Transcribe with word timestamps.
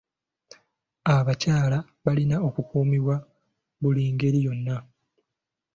Abakyala 1.15 1.77
balina 2.05 2.35
okukuumibwa 2.47 3.15
mu 3.23 3.29
buli 3.81 4.03
ngeri 4.13 4.39
yonna. 4.45 4.77